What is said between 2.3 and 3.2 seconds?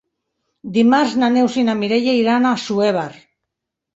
a Assuévar.